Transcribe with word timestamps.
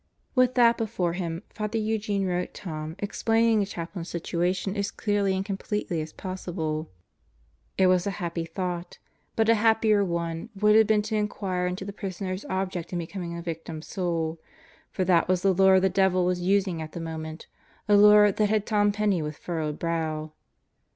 With 0.33 0.55
that 0.55 0.79
before 0.79 1.13
him, 1.13 1.43
Father 1.51 1.77
Eugene 1.77 2.25
wrote 2.25 2.55
Tom 2.55 2.95
explaining 2.97 3.59
the 3.59 3.67
Chaplain's 3.67 4.09
situation 4.09 4.75
as 4.75 4.89
clearly 4.89 5.35
and 5.35 5.45
completely 5.45 6.01
as 6.01 6.11
possible. 6.11 6.89
It 7.77 7.85
was 7.85 8.07
a 8.07 8.17
happy 8.17 8.43
thought. 8.45 8.97
But 9.35 9.47
a 9.47 9.53
happier 9.53 10.03
one 10.03 10.49
would 10.55 10.75
have 10.75 10.87
been 10.87 11.03
to 11.03 11.15
inquire 11.15 11.67
into 11.67 11.85
the 11.85 11.93
prisoner's 11.93 12.45
object 12.45 12.91
in 12.91 12.97
becoming 12.97 13.37
a 13.37 13.43
Victim 13.43 13.83
Soul; 13.83 14.39
for 14.89 15.03
that 15.05 15.27
was 15.27 15.43
the 15.43 15.53
lure 15.53 15.79
the 15.79 15.87
devil 15.87 16.25
was 16.25 16.41
using 16.41 16.81
at 16.81 16.93
the 16.93 16.99
moment 16.99 17.45
a 17.87 17.95
lure 17.95 18.31
that 18.31 18.49
had 18.49 18.65
Tom 18.65 18.91
Penney 18.91 19.21
with 19.21 19.37
furrowed 19.37 19.77
brow. 19.77 20.31